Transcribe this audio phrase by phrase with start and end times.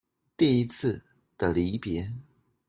[0.35, 1.03] 第一次
[1.37, 2.11] 的離別